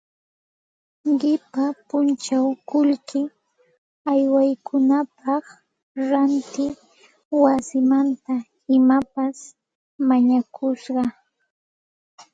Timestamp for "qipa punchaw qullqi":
1.19-3.21